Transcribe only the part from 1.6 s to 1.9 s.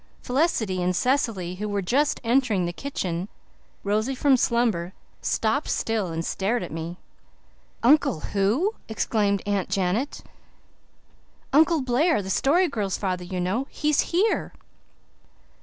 were